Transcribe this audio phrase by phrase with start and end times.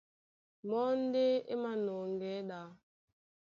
[0.69, 2.59] Mɔ́ ndé é mānɔŋgɛɛ́ ɗá.